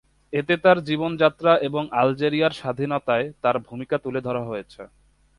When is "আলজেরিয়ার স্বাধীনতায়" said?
2.01-3.25